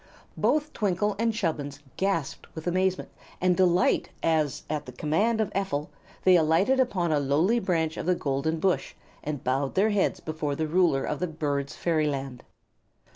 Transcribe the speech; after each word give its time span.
Both 0.35 0.73
Twinkle 0.73 1.15
and 1.19 1.31
Chubbins 1.31 1.77
gasped 1.95 2.47
with 2.55 2.65
amazement 2.65 3.09
and 3.39 3.55
delight 3.55 4.09
as, 4.23 4.63
at 4.67 4.87
the 4.87 4.91
command 4.91 5.39
of 5.39 5.53
Ephel, 5.53 5.89
they 6.23 6.35
alighted 6.35 6.79
upon 6.79 7.11
a 7.11 7.19
lowly 7.19 7.59
branch 7.59 7.97
of 7.97 8.07
the 8.07 8.15
golden 8.15 8.59
bush 8.59 8.95
and 9.23 9.43
bowed 9.43 9.75
their 9.75 9.91
heads 9.91 10.19
before 10.19 10.55
the 10.55 10.65
ruler 10.65 11.03
of 11.05 11.19
the 11.19 11.27
birds' 11.27 11.75
fairyland. 11.75 12.41